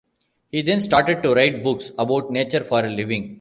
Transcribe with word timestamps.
He 0.49 0.63
then 0.63 0.79
started 0.79 1.21
to 1.21 1.35
write 1.35 1.63
books 1.63 1.91
about 1.95 2.31
nature 2.31 2.63
for 2.63 2.83
a 2.83 2.89
living. 2.89 3.29